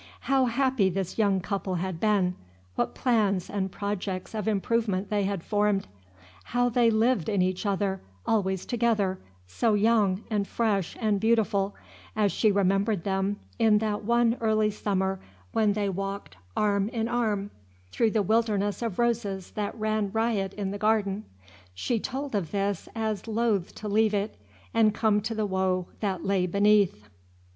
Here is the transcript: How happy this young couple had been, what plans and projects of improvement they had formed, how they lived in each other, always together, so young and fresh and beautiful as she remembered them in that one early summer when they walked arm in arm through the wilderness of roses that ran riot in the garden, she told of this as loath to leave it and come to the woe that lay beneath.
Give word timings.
How 0.21 0.45
happy 0.45 0.89
this 0.89 1.19
young 1.19 1.41
couple 1.41 1.75
had 1.75 1.99
been, 1.99 2.33
what 2.73 2.95
plans 2.95 3.51
and 3.51 3.71
projects 3.71 4.33
of 4.33 4.47
improvement 4.47 5.11
they 5.11 5.25
had 5.25 5.43
formed, 5.43 5.85
how 6.45 6.69
they 6.69 6.89
lived 6.89 7.29
in 7.29 7.43
each 7.43 7.67
other, 7.67 8.01
always 8.25 8.65
together, 8.65 9.19
so 9.45 9.75
young 9.75 10.23
and 10.31 10.47
fresh 10.47 10.97
and 10.99 11.19
beautiful 11.19 11.75
as 12.15 12.31
she 12.31 12.51
remembered 12.51 13.03
them 13.03 13.37
in 13.59 13.77
that 13.77 14.03
one 14.03 14.37
early 14.41 14.71
summer 14.71 15.19
when 15.51 15.73
they 15.73 15.87
walked 15.87 16.35
arm 16.57 16.89
in 16.89 17.07
arm 17.07 17.51
through 17.91 18.09
the 18.09 18.23
wilderness 18.23 18.81
of 18.81 18.97
roses 18.97 19.51
that 19.51 19.75
ran 19.77 20.09
riot 20.11 20.51
in 20.55 20.71
the 20.71 20.79
garden, 20.79 21.25
she 21.75 21.99
told 21.99 22.33
of 22.33 22.49
this 22.49 22.89
as 22.95 23.27
loath 23.27 23.75
to 23.75 23.87
leave 23.87 24.15
it 24.15 24.35
and 24.73 24.95
come 24.95 25.21
to 25.21 25.35
the 25.35 25.45
woe 25.45 25.85
that 25.99 26.25
lay 26.25 26.47
beneath. 26.47 27.07